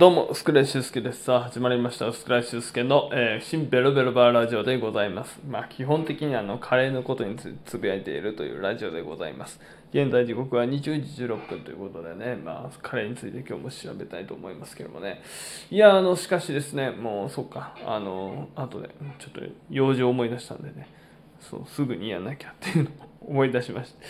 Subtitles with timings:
[0.00, 1.24] どうも、スクライシュスケです。
[1.24, 2.10] さあ、始まりました。
[2.10, 5.38] スクライシュスケの、えー新ベロベロバーラジオでございます。
[5.46, 9.60] まあ、基本的にあの、カレーのことにつぶやいているというラジオでございます。
[9.92, 10.90] 現在時刻は20時
[11.24, 15.20] 16分ということでね、まあ、カレーについて今日も調べたいと思いますけどもね。
[15.70, 20.88] いや、あの、しかしですね、もう、そっか、あの、後で、ちょっと用事を思い出したんでね、
[21.40, 24.00] そう、すぐにやんなきゃっていうのを思い出しました。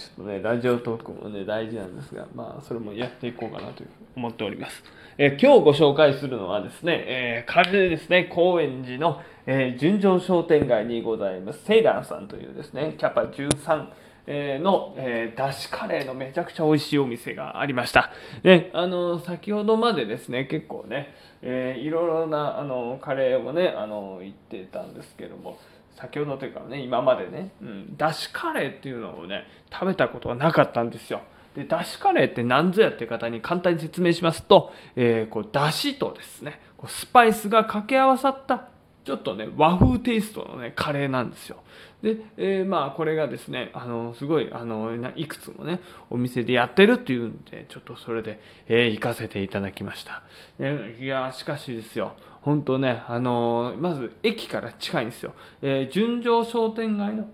[0.00, 4.82] ちょっとね、ラジオトークもね、大事なんですが、まあ、それもやっていこうかなというう思っております。
[5.18, 13.86] えー今日ご紹介するのはですね、えー、カレーですね、高円寺の、えー純情商店街にございます、セイラーさんというですね、キャパ13、
[14.28, 18.12] えの、えー、だしカレーのめちゃくちゃ美味しいお店がありました。
[18.44, 25.58] で、あの、先ほどまでですね、結構ね、えーいろいろな、あの、カレーをね、あの、言ってたんですけども、
[26.00, 31.20] 先ほどというかね、今までね、うん、だしカレーっていうのをね、食べたことはなかったんですよ。
[31.54, 38.68] で、だしカレーって何ぞやっていう方に簡単に説明しますと、えーこう、だしとですね、こうスパイスが掛け合わさった、
[39.04, 41.56] ちょっとね、和風テイストのね、カレーなんですよ。
[42.02, 45.80] で、えーまあ、これがですね、あの、すごい、あの、いくつもね、
[46.10, 50.22] お店でやってるっていうんで、ちょっとそれで、えー行かせていただきました。
[50.58, 55.34] ねいや、しかしですよ、本当ね、あのまず駅から近いんですよ。
[55.62, 57.28] えー純情商店街の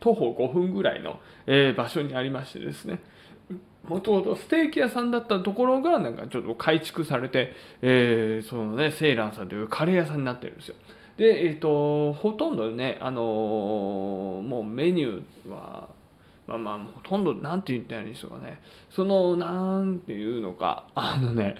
[0.00, 3.00] 徒歩5分ぐらいの、えー場所にありましてですね、
[3.88, 10.76] もともとステーキ屋さんだったところがなんかちょっと改築されて、えーそのね、セイランさんというカレー屋さんになってるんですよ。
[11.16, 15.88] で、えっ、と、ほとんどね、あのーもうメニューは、
[16.46, 18.60] まあまあ、ほとんど、なんて言ったらいいんでしょうかね。
[18.90, 21.54] その、なんていうのか、あのね、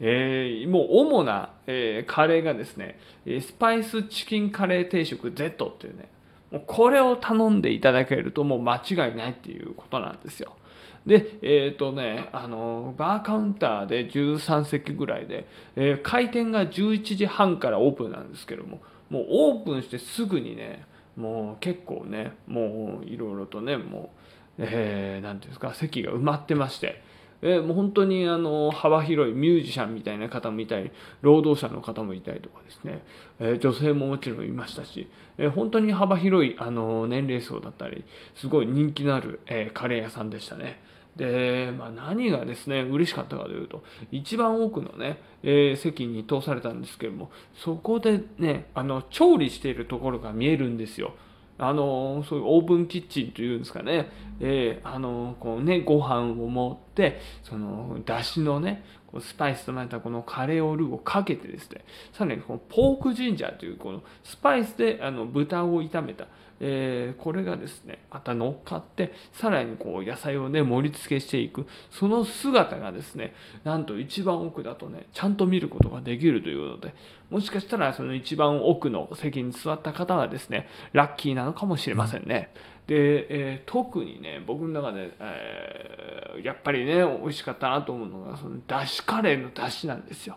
[0.00, 6.08] えーもう主な、えーカレーがですね、スパイスチキンカレー定食 Z っていうね、
[6.50, 10.56] もうこれを頼んでいただけるともう間違いないっていうことなんですよ。
[11.04, 24.10] で、えっ、とね、あの、バーカウンターで13席ぐらいで、えー開店が11時半からオープンなんですけども、もうオープンしてすぐにね、もう結構ね、もういろいろとね、も
[24.58, 27.02] う、えー、て言うんですか、席が埋まってまして、
[27.42, 33.02] えもう本当にあの幅広いミュージシャンみたいな方もいたり労働者の方もいたりとかですね、
[33.38, 38.04] え女性ももちろんいましたし、え本当に幅広いあの年齢層だったり
[38.34, 40.80] すごい人気のある、えカレー屋さんでしたね。
[41.16, 51.14] で、まあ、何がですね嬉しかったかというと一番奥のね、えー席に通されたんですけどもそこでねあの調理しているところが見えるんですよ。
[51.56, 54.10] あのそういうオープンキッチンというんですかね、
[54.40, 58.84] えーあのこうねご飯を持ってそのだしのね
[59.20, 66.26] スパイスとなったこのカレーオルーをかけてですねさらにこのポークジンジャーというこのスパイスであの豚を炒めた、
[66.60, 76.94] えーこれがですねまた乗っかってさらにこう野菜をね盛り付けしていくその姿がですねなんと一番奥だとねちゃんと見ることができるというので
[77.30, 82.50] もしかしたらその一番奥の席に座った方はですねラッキーなのかもしれませんね。
[82.86, 90.36] で、えー特にね僕の中で、えーやっぱりね美味しかったなと思うのがそのだしカレーのだしなんですよ。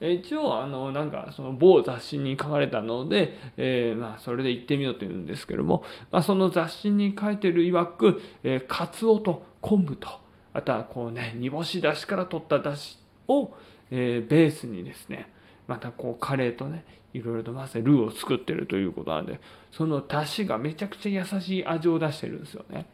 [0.00, 10.08] 一応あのなんかその某雑誌に書かれたので、えーまあ、それで行ってみようというんですけども、まあ、その雑誌に書いてる曰く、えー、カツオと昆布と
[10.54, 12.98] あとはこうね煮干しだしから取っただし
[13.28, 13.52] を、
[13.90, 15.30] えーベースにですね
[15.66, 19.38] またこうカレーとねいろいろと混ぜルーを作ってるということなんで
[19.70, 22.86] その出汁がめちゃくちゃ優しい味を出してるんですよね。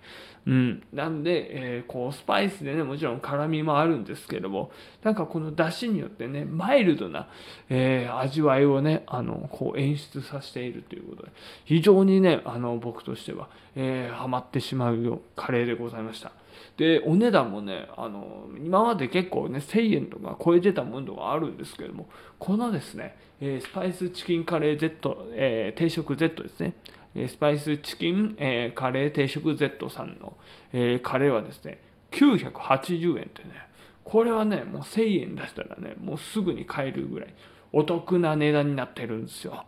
[0.46, 4.70] うん、なんで、えーこうスパイスでねもちろん辛みもあるんですけども
[5.02, 7.28] なんかこの出汁によってねマイルドな、
[7.68, 11.32] えー味わいをねあのこう演出させているということで
[11.64, 16.30] 非常にねあの僕としては、えーハマってしまうよカレーでございました。
[16.76, 22.08] でお値段もねあの今まで結構ね1000円とか超えてたものがあるんですけども
[22.38, 26.65] このですね、えースパイスチキンカレー Z、えー定食 Z ですね
[27.14, 30.36] えスパイスチキン、えーカレー定食 Z さんの、
[30.72, 31.80] えーカレーはですね
[32.12, 33.50] 980円ってね
[34.04, 37.34] これはねもう1000円出したらねもうすぐに買えるぐらい
[37.72, 39.64] お得な値段になってるんですよ。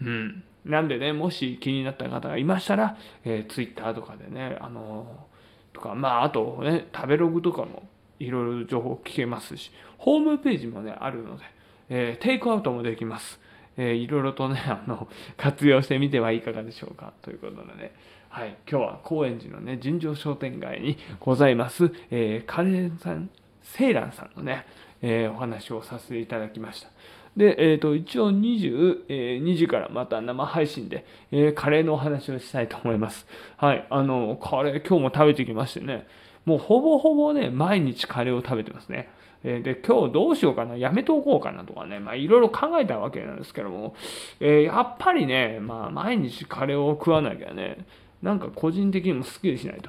[0.00, 7.84] うん、なんでねもし気になった方がいましたら、えー、Twitter とかでねあのーとかまああとね食べログとかも
[8.18, 11.44] いろいろ情報聞けますしホームページもねあるので、
[11.88, 13.40] えーテイクアウトもできます。
[13.76, 17.12] えーいろいろとね、 あの、活用してみてはいかがでしょうか。
[17.22, 17.92] ということでね、
[18.28, 23.30] はい、今日は高円寺のね、尋常商店街にございます、えーカレンさん、
[23.62, 24.66] セイランさんのね、
[25.02, 26.88] えーお話をさせていただきました。
[27.36, 33.26] で、えっ、と、一応22時からまた生配信で、えー、カレーのお話をしたいと思います。
[33.56, 33.86] はい。
[33.88, 36.06] あの、カレー今日も食べてきましてね、
[36.44, 39.08] もうほぼほぼね、毎日カレーを食べてますね。
[39.44, 43.94] えで、今日どうしようかな、やめておこうかなとかね、まあいろいろ考えたわけなんですけども、
[44.40, 47.78] え、やっぱりね、まあ毎日カレーを食わなきゃね、
[48.22, 49.80] なんか個人的にもスッキリしない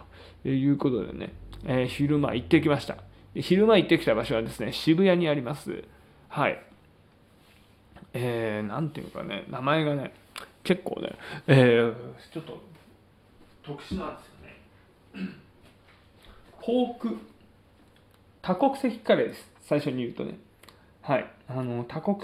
[0.44, 1.34] ということでね、
[1.66, 2.98] え、昼間行ってきました。
[3.36, 5.84] 昼間行ってきた場所はですね、渋谷にあります。
[6.30, 6.73] はい。
[8.14, 10.14] えー、なんていうかね、名前がね、
[10.64, 11.16] 結構ね、
[11.48, 11.94] えー、
[12.32, 12.62] ちょっと
[13.64, 14.28] 特殊なんです
[15.18, 15.30] よね。
[16.62, 17.18] ポーク
[18.42, 19.52] 多国籍カレーです。
[19.62, 20.38] 最初に言うとね。
[21.02, 21.26] はい。
[21.48, 22.18] あの、多国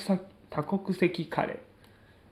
[0.50, 1.60] 多国籍カレ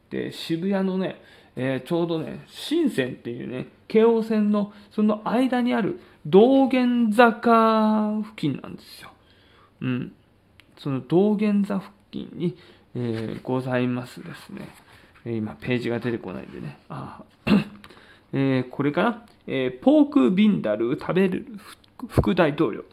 [0.09, 0.11] ー。
[0.11, 1.21] で、渋谷のね、
[1.55, 9.11] えー、ちょうどね、深センっていうね、京王線のその間にある道玄坂付近なんですよ。
[9.81, 10.13] うん。
[10.77, 12.57] その道玄坂付近に、
[12.99, 14.67] えー、ございますですね。
[15.23, 16.79] 今、ページが出てこないんでね。
[16.89, 17.21] あ
[18.33, 21.45] えー、これかな、えー、ポークビンダル食べる
[22.07, 22.85] 副大統領。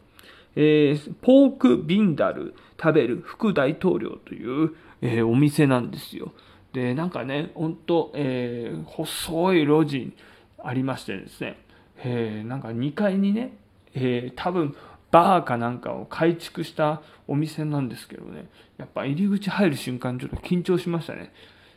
[0.55, 6.33] えー、ポークビンダル食べる副大統領という、えー、お店なんですよ。
[6.71, 10.13] で、なんかね、ほんと、えー、細い路地
[10.63, 11.57] ありましてですね、
[11.97, 13.57] えー、なんか2階にね、
[13.95, 14.75] えー、多分
[15.15, 21.31] バーかなんかを改築したお店なんですけどね、やっぱ入り口入る瞬間ちょっと緊張しましたね。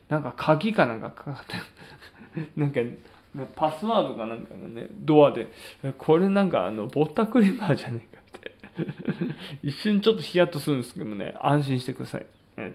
[0.09, 1.45] なんか鍵かなんかかかっ
[2.35, 2.81] て、 なんか
[3.55, 5.53] パスワードかなんかのね、ドアで、
[5.99, 8.57] これなんかあの、ぼったくりバーじゃねえかって。
[9.63, 12.27] 一瞬ちょっとヒヤッとするんですけどもね、安心してください。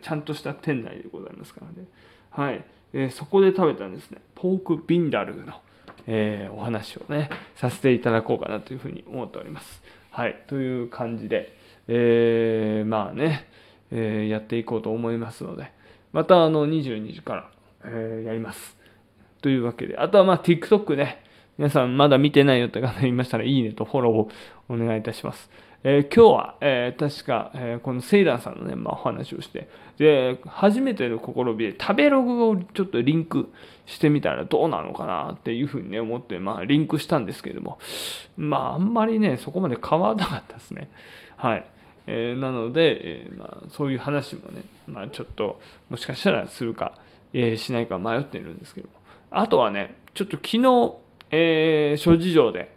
[0.02, 1.90] ちゃんとした店内でございますからね。
[2.30, 2.64] はい。
[2.94, 5.60] えー、そこで食べたんですね、ポークビンダルの、
[6.08, 9.84] えー、お話をね、させていただこうかなというふうに思っております。
[10.16, 10.44] はい。
[10.46, 11.58] という感じで、
[11.88, 13.48] えー、まあね、
[13.90, 15.72] えやっていこうと思いますので、
[16.12, 17.50] またあの22時から、
[17.84, 18.78] えーやります。
[19.42, 21.23] というわけで、あとはまあ TikTok ね、
[21.58, 24.30] 皆さんまだ見てないよって方いましたら、いいねとフォローを
[24.70, 25.52] お願いいたします。
[25.84, 33.52] えー、今日は、えー、確か、えー、このセイランさんのね、まあ、お話をして、で、初めての試みで食べログをちょっとリンク
[33.86, 37.78] してみたらどうなのかなっていうふうにね、思って、まあ、リンクしたんですけれども、
[38.36, 40.90] まあ、あんまりね、そこまで変わらなかったですね。
[41.36, 41.66] はい。
[42.08, 45.60] えー、なので、えー、まあ、そういう話もね、まあ、ちょっと、
[45.90, 46.98] もしかしたらするか、
[47.34, 48.94] えー、しないか迷っているんですけども、
[49.32, 51.03] あとはね、ちょっと昨日、
[51.36, 52.76] えー、諸事情で、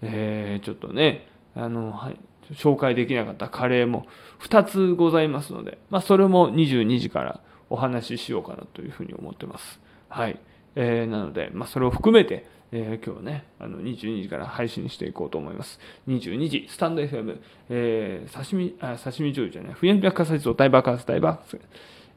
[0.00, 1.26] えー、ちょっとね、
[1.56, 2.20] あの、はい、
[2.52, 4.06] 紹介できなかったカレーも
[4.42, 9.80] 2つございますので、まあ、それも22時からお話ししようかなというふうに思ってます。
[10.08, 10.38] はい。
[10.76, 15.80] えー、なので、まあ、それを含めて、えー、今日ね、あの22時から配信していこうと思います。
[16.06, 21.60] 22時、スタンド FM、えー、刺身、あ、刺身醤油じゃない、不炎白火災を大爆発大爆発、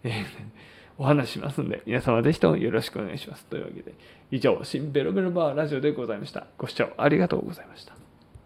[0.04, 0.26] えー、
[1.00, 3.46] お話しますんで、皆様ぜひともよろしくお願いします。
[3.46, 3.94] というわけで、
[4.32, 6.46] 以上、新ベロベロバーラジオでございました。
[6.58, 7.99] ご視聴ありがとうございました。